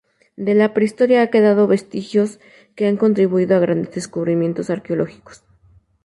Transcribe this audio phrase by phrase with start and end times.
[0.35, 2.39] De la prehistoria han quedado vestigios
[2.75, 5.43] que han contribuido a grandes descubrimientos arqueológicos.